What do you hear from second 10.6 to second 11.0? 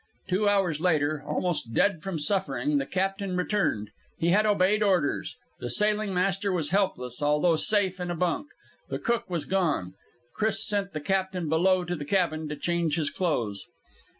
sent